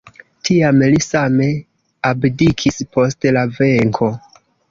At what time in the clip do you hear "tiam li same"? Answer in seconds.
0.47-1.49